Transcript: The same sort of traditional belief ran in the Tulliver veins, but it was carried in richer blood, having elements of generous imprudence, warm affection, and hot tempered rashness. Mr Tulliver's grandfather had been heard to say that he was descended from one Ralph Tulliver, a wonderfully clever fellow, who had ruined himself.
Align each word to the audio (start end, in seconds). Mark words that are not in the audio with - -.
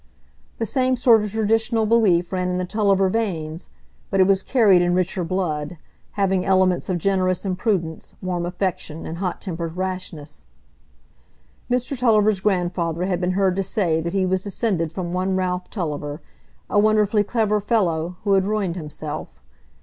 The 0.57 0.65
same 0.65 0.95
sort 0.95 1.23
of 1.23 1.29
traditional 1.31 1.85
belief 1.85 2.33
ran 2.33 2.49
in 2.49 2.57
the 2.57 2.65
Tulliver 2.65 3.07
veins, 3.07 3.69
but 4.09 4.19
it 4.19 4.25
was 4.25 4.41
carried 4.41 4.81
in 4.81 4.95
richer 4.95 5.23
blood, 5.23 5.77
having 6.13 6.43
elements 6.43 6.89
of 6.89 6.97
generous 6.97 7.45
imprudence, 7.45 8.15
warm 8.19 8.43
affection, 8.47 9.05
and 9.05 9.19
hot 9.19 9.39
tempered 9.39 9.77
rashness. 9.77 10.47
Mr 11.69 11.95
Tulliver's 11.95 12.39
grandfather 12.41 13.05
had 13.05 13.21
been 13.21 13.33
heard 13.33 13.55
to 13.57 13.61
say 13.61 14.01
that 14.01 14.13
he 14.13 14.25
was 14.25 14.43
descended 14.43 14.91
from 14.91 15.13
one 15.13 15.35
Ralph 15.35 15.69
Tulliver, 15.69 16.19
a 16.67 16.79
wonderfully 16.79 17.23
clever 17.23 17.59
fellow, 17.61 18.17
who 18.23 18.33
had 18.33 18.45
ruined 18.47 18.75
himself. 18.77 19.39